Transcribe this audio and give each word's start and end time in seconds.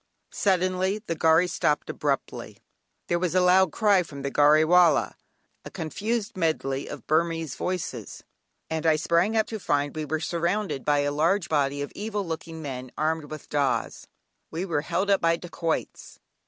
Suddenly 0.33 1.03
the 1.05 1.13
gharry 1.13 1.45
stopped 1.45 1.87
abruptly; 1.87 2.57
there 3.07 3.19
was 3.19 3.35
a 3.35 3.39
loud 3.39 3.71
cry 3.71 4.01
from 4.01 4.23
the 4.23 4.31
gharry 4.31 4.65
wallah, 4.65 5.15
a 5.63 5.69
confused 5.69 6.35
medley 6.35 6.87
of 6.87 7.05
Burmese 7.05 7.53
voices, 7.53 8.23
and 8.67 8.87
I 8.87 8.95
sprang 8.95 9.37
up 9.37 9.45
to 9.45 9.59
find 9.59 9.95
we 9.95 10.05
were 10.05 10.19
surrounded 10.19 10.83
by 10.83 11.01
a 11.01 11.11
large 11.11 11.49
body 11.49 11.83
of 11.83 11.91
evil 11.93 12.25
looking 12.25 12.63
men, 12.63 12.89
armed 12.97 13.25
with 13.29 13.47
"dahs." 13.47 14.07
We 14.49 14.65
were 14.65 14.81
"held 14.81 15.11
up" 15.11 15.21
by 15.21 15.37
dacoits! 15.37 16.17